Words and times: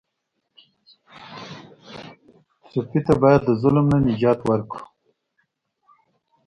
ټپي 2.71 2.99
ته 3.05 3.13
باید 3.21 3.41
د 3.45 3.49
ظلم 3.61 3.85
نه 3.91 3.97
نجات 4.07 4.39
ورکړو. 4.49 4.85